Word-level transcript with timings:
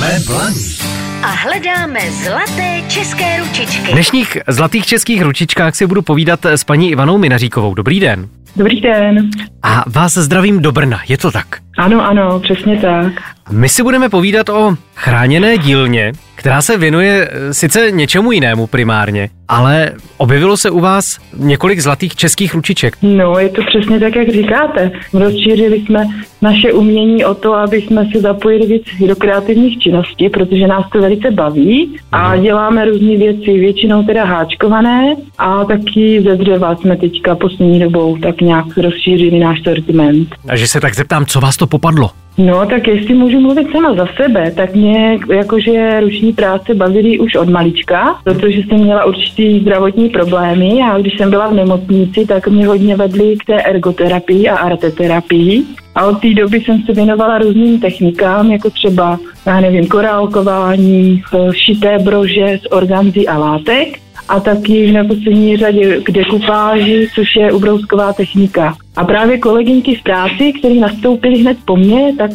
Jsme 0.00 0.20
blaní. 0.26 0.76
A 1.22 1.26
hledáme 1.26 2.00
zlaté 2.24 2.82
české 2.88 3.38
ručičky. 3.40 3.90
V 3.90 3.92
dnešních 3.92 4.36
zlatých 4.48 4.86
českých 4.86 5.22
ručičkách 5.22 5.76
si 5.76 5.86
budu 5.86 6.02
povídat 6.02 6.44
s 6.46 6.64
paní 6.64 6.90
Ivanou 6.90 7.18
Minaříkovou. 7.18 7.74
Dobrý 7.74 8.00
den. 8.00 8.28
Dobrý 8.56 8.80
den. 8.80 9.30
A 9.62 9.84
vás 9.90 10.14
zdravím 10.14 10.62
do 10.62 10.72
Brna, 10.72 11.00
je 11.08 11.18
to 11.18 11.30
tak? 11.30 11.46
Ano, 11.78 12.06
ano, 12.06 12.40
přesně 12.40 12.76
tak. 12.76 13.12
My 13.50 13.68
si 13.68 13.82
budeme 13.82 14.08
povídat 14.08 14.48
o 14.48 14.74
chráněné 14.94 15.58
dílně, 15.58 16.12
která 16.34 16.62
se 16.62 16.78
věnuje 16.78 17.28
eh, 17.30 17.54
sice 17.54 17.90
něčemu 17.90 18.32
jinému 18.32 18.66
primárně, 18.66 19.28
ale 19.48 19.92
objevilo 20.16 20.56
se 20.56 20.70
u 20.70 20.80
vás 20.80 21.18
několik 21.36 21.80
zlatých 21.80 22.16
českých 22.16 22.54
ručiček. 22.54 22.96
No, 23.02 23.38
je 23.38 23.48
to 23.48 23.62
přesně 23.62 24.00
tak, 24.00 24.16
jak 24.16 24.28
říkáte. 24.28 24.90
Rozšířili 25.12 25.80
jsme 25.80 26.06
naše 26.42 26.72
umění 26.72 27.24
o 27.24 27.34
to, 27.34 27.54
aby 27.54 27.82
jsme 27.82 28.06
se 28.12 28.20
zapojili 28.20 28.66
víc 28.66 28.84
do 29.08 29.16
kreativních 29.16 29.78
činností, 29.78 30.28
protože 30.28 30.66
nás 30.66 30.84
to 30.92 31.00
velice 31.00 31.30
baví 31.30 31.96
a 32.12 32.36
děláme 32.36 32.84
různé 32.84 33.16
věci, 33.16 33.52
většinou 33.52 34.02
teda 34.02 34.24
háčkované 34.24 35.16
a 35.38 35.64
taky 35.64 36.22
ze 36.22 36.36
dřeva 36.36 36.76
jsme 36.76 36.96
teďka 36.96 37.34
poslední 37.34 37.80
dobou 37.80 38.18
tak 38.18 38.39
nějak 38.40 38.66
rozšířili 38.76 39.38
náš 39.38 39.62
sortiment. 39.62 40.28
A 40.48 40.56
že 40.56 40.68
se 40.68 40.80
tak 40.80 40.94
zeptám, 40.94 41.26
co 41.26 41.40
vás 41.40 41.56
to 41.56 41.66
popadlo? 41.66 42.10
No, 42.38 42.66
tak 42.66 42.88
jestli 42.88 43.14
můžu 43.14 43.40
mluvit 43.40 43.72
sama 43.72 43.94
za 43.94 44.06
sebe, 44.22 44.50
tak 44.50 44.74
mě 44.74 45.18
jakože 45.32 46.00
ruční 46.00 46.32
práce 46.32 46.74
bavily 46.74 47.18
už 47.18 47.34
od 47.34 47.48
malička, 47.48 48.20
protože 48.24 48.58
jsem 48.58 48.80
měla 48.80 49.04
určitý 49.04 49.60
zdravotní 49.60 50.08
problémy 50.08 50.80
a 50.90 50.98
když 50.98 51.16
jsem 51.16 51.30
byla 51.30 51.46
v 51.46 51.54
nemocnici, 51.54 52.26
tak 52.26 52.48
mě 52.48 52.66
hodně 52.66 52.96
vedli 52.96 53.36
k 53.36 53.44
té 53.44 53.62
ergoterapii 53.62 54.48
a 54.48 54.56
arteterapii. 54.56 55.62
A 55.94 56.04
od 56.06 56.20
té 56.20 56.34
doby 56.34 56.60
jsem 56.60 56.82
se 56.82 56.92
věnovala 56.92 57.38
různým 57.38 57.80
technikám, 57.80 58.52
jako 58.52 58.70
třeba, 58.70 59.18
já 59.46 59.60
nevím, 59.60 59.86
korálkování, 59.86 61.22
šité 61.52 61.98
brože 61.98 62.58
z 62.62 62.72
organzy 62.72 63.26
a 63.26 63.38
látek 63.38 63.98
a 64.30 64.40
taky 64.40 64.90
v 64.90 64.92
neposlední 64.92 65.56
řadě 65.56 66.00
k 66.00 66.10
dekupáži, 66.10 67.08
což 67.14 67.36
je 67.36 67.52
ubrousková 67.52 68.12
technika. 68.12 68.76
A 68.96 69.04
právě 69.04 69.38
kolegyňky 69.38 69.96
z 69.96 70.02
práci, 70.02 70.52
kteří 70.58 70.80
nastoupili 70.80 71.38
hned 71.38 71.58
po 71.64 71.76
mně, 71.76 72.14
tak 72.18 72.30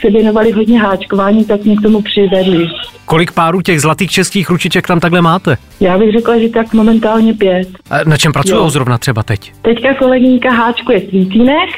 se 0.00 0.10
věnovali 0.10 0.52
hodně 0.52 0.80
háčkování, 0.80 1.44
tak 1.44 1.64
mě 1.64 1.76
k 1.76 1.82
tomu 1.82 2.02
přivedli. 2.02 2.66
Kolik 3.04 3.32
párů 3.32 3.60
těch 3.60 3.80
zlatých 3.80 4.10
českých 4.10 4.50
ručiček 4.50 4.86
tam 4.86 5.00
takhle 5.00 5.22
máte? 5.22 5.56
Já 5.80 5.98
bych 5.98 6.12
řekla, 6.12 6.38
že 6.38 6.48
tak 6.48 6.72
momentálně 6.72 7.34
pět. 7.34 7.68
A 7.90 8.04
na 8.04 8.16
čem 8.16 8.32
pracují 8.32 8.70
zrovna 8.70 8.98
třeba 8.98 9.22
teď? 9.22 9.52
Teďka 9.62 9.94
kolegyňka 9.94 10.50
háčkuje 10.50 11.00
svítínek, 11.08 11.68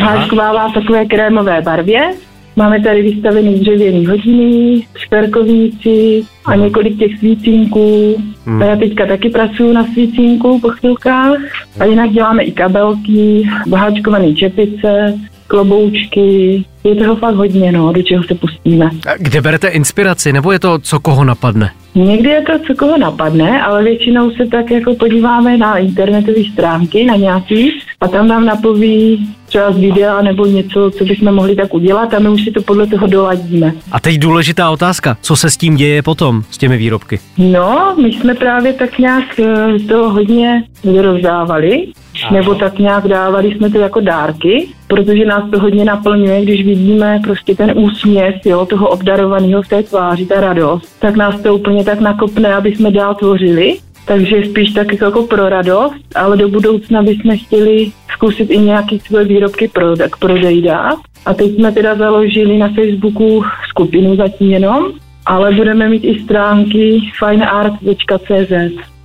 háčkovává 0.00 0.68
v 0.68 0.72
takové 0.72 1.06
krémové 1.06 1.62
barvě. 1.62 2.14
Máme 2.56 2.80
tady 2.80 3.02
vystavený 3.02 3.60
dřevěný 3.60 4.06
hodiny, 4.06 4.86
šperkovníci 4.96 6.22
a 6.44 6.54
několik 6.54 6.98
těch 6.98 7.18
svícínků. 7.18 8.16
Hmm. 8.46 8.62
A 8.62 8.64
já 8.64 8.76
teďka 8.76 9.06
taky 9.06 9.30
pracuji 9.30 9.72
na 9.72 9.84
svícínku 9.84 10.60
po 10.60 10.68
chvilkách. 10.68 11.38
A 11.80 11.84
jinak 11.84 12.10
děláme 12.10 12.42
i 12.42 12.52
kabelky, 12.52 13.48
háčkované 13.76 14.34
čepice, 14.34 15.18
kloboučky. 15.46 16.64
Je 16.84 16.94
toho 16.94 17.16
fakt 17.16 17.34
hodně, 17.34 17.72
no, 17.72 17.92
do 17.92 18.02
čeho 18.02 18.24
se 18.24 18.34
pustíme. 18.34 18.90
A 19.06 19.16
Kde 19.18 19.40
berete 19.40 19.68
inspiraci, 19.68 20.32
nebo 20.32 20.52
je 20.52 20.58
to, 20.58 20.78
co 20.78 21.00
koho 21.00 21.24
napadne? 21.24 21.70
Někdy 21.94 22.28
je 22.28 22.42
to, 22.42 22.52
co 22.66 22.74
koho 22.74 22.98
napadne, 22.98 23.62
ale 23.62 23.84
většinou 23.84 24.30
se 24.30 24.46
tak 24.46 24.70
jako 24.70 24.94
podíváme 24.94 25.56
na 25.56 25.78
internetové 25.78 26.40
stránky, 26.52 27.04
na 27.04 27.16
nějaký, 27.16 27.72
a 28.00 28.08
tam 28.08 28.28
nám 28.28 28.44
napoví 28.44 29.28
třeba 29.54 29.72
z 29.72 29.78
videa 29.78 30.22
nebo 30.22 30.46
něco, 30.46 30.90
co 30.90 31.04
bychom 31.04 31.34
mohli 31.34 31.56
tak 31.56 31.74
udělat 31.74 32.14
a 32.14 32.18
my 32.18 32.28
už 32.28 32.44
si 32.44 32.50
to 32.50 32.62
podle 32.62 32.86
toho 32.86 33.06
doladíme. 33.06 33.72
A 33.92 34.00
teď 34.00 34.18
důležitá 34.18 34.70
otázka, 34.70 35.16
co 35.20 35.36
se 35.36 35.50
s 35.50 35.56
tím 35.56 35.76
děje 35.76 36.02
potom, 36.02 36.42
s 36.50 36.58
těmi 36.58 36.76
výrobky? 36.76 37.18
No, 37.38 37.96
my 38.02 38.12
jsme 38.12 38.34
právě 38.34 38.72
tak 38.72 38.98
nějak 38.98 39.40
eh, 39.40 39.78
to 39.88 40.10
hodně 40.10 40.64
rozdávali, 41.00 41.86
nebo 42.30 42.54
tak 42.54 42.78
nějak 42.78 43.08
dávali 43.08 43.54
jsme 43.54 43.70
to 43.70 43.78
jako 43.78 44.00
dárky, 44.00 44.68
protože 44.86 45.24
nás 45.24 45.50
to 45.50 45.58
hodně 45.58 45.84
naplňuje, 45.84 46.42
když 46.42 46.66
vidíme 46.66 47.20
prostě 47.24 47.54
ten 47.54 47.72
úsměv 47.76 48.34
jo, 48.44 48.66
toho 48.66 48.88
obdarovaného 48.88 49.62
v 49.62 49.68
té 49.68 49.82
tváři, 49.82 50.26
ta 50.26 50.40
radost, 50.40 50.96
tak 50.98 51.16
nás 51.16 51.40
to 51.40 51.54
úplně 51.54 51.84
tak 51.84 52.00
nakopne, 52.00 52.54
aby 52.54 52.74
jsme 52.74 52.90
dál 52.90 53.14
tvořili. 53.14 53.76
Takže 54.06 54.42
spíš 54.50 54.72
tak 54.72 55.00
jako 55.02 55.22
pro 55.22 55.48
radost, 55.48 55.94
ale 56.14 56.36
do 56.36 56.48
budoucna 56.48 57.02
bychom 57.02 57.38
chtěli 57.38 57.92
zkusit 58.14 58.50
i 58.50 58.58
nějaké 58.58 58.98
svoje 58.98 59.24
výrobky 59.24 59.68
pro, 59.68 59.96
k 60.10 60.16
prodeji 60.16 60.62
dát. 60.62 60.98
A 61.26 61.34
teď 61.34 61.54
jsme 61.54 61.72
teda 61.72 61.94
založili 61.94 62.58
na 62.58 62.68
Facebooku 62.68 63.44
skupinu 63.68 64.16
zatím 64.16 64.50
jenom, 64.50 64.84
ale 65.26 65.52
budeme 65.52 65.88
mít 65.88 66.04
i 66.04 66.22
stránky 66.24 67.00
fineart.cz. 67.18 68.52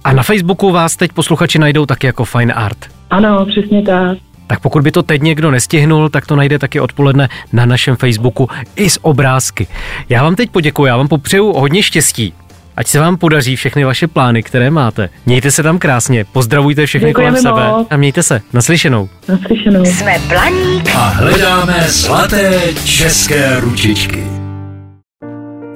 A 0.03 0.13
na 0.13 0.23
Facebooku 0.23 0.71
vás 0.71 0.95
teď 0.95 1.11
posluchači 1.11 1.59
najdou 1.59 1.85
taky 1.85 2.07
jako 2.07 2.25
Fine 2.25 2.53
Art. 2.53 2.77
Ano, 3.09 3.45
přesně 3.45 3.81
tak. 3.81 4.17
Tak 4.47 4.59
pokud 4.59 4.83
by 4.83 4.91
to 4.91 5.03
teď 5.03 5.21
někdo 5.21 5.51
nestihnul, 5.51 6.09
tak 6.09 6.27
to 6.27 6.35
najde 6.35 6.59
taky 6.59 6.79
odpoledne 6.79 7.29
na 7.53 7.65
našem 7.65 7.95
Facebooku 7.95 8.49
i 8.75 8.89
s 8.89 9.05
obrázky. 9.05 9.67
Já 10.09 10.23
vám 10.23 10.35
teď 10.35 10.49
poděkuji, 10.49 10.85
já 10.85 10.97
vám 10.97 11.07
popřeju 11.07 11.53
hodně 11.53 11.83
štěstí. 11.83 12.33
Ať 12.79 12.87
se 12.87 12.99
vám 12.99 13.17
podaří 13.17 13.55
všechny 13.55 13.83
vaše 13.83 14.07
plány, 14.07 14.43
které 14.43 14.69
máte. 14.71 15.09
Mějte 15.25 15.51
se 15.51 15.63
tam 15.63 15.79
krásně, 15.79 16.25
pozdravujte 16.25 16.85
všechny 16.85 17.13
kolem 17.13 17.33
Děkujeme 17.35 17.57
sebe 17.59 17.71
moc. 17.77 17.87
a 17.89 17.97
mějte 17.97 18.23
se. 18.23 18.41
Naslyšenou. 18.53 19.09
Naslyšenou. 19.27 19.85
Jsme 19.85 20.19
Blaník 20.27 20.95
A 20.95 21.07
hledáme 21.07 21.85
zlaté 21.89 22.59
české 22.85 23.59
ručičky. 23.59 24.23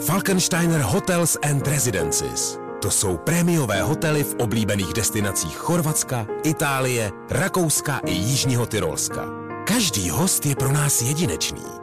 Falkensteiner 0.06 0.81
Hotels 0.81 1.38
and 1.52 1.68
Residences. 1.68 2.59
To 2.81 2.91
jsou 2.91 3.18
prémiové 3.18 3.81
hotely 3.81 4.24
v 4.24 4.35
oblíbených 4.40 4.94
destinacích 4.96 5.56
Chorvatska, 5.56 6.28
Itálie, 6.44 7.12
Rakouska 7.31 8.00
i 8.06 8.12
Jižního 8.14 8.66
Tyrolska. 8.66 9.22
Každý 9.68 10.09
host 10.09 10.46
je 10.46 10.56
pro 10.56 10.72
nás 10.72 11.02
jedinečný. 11.02 11.82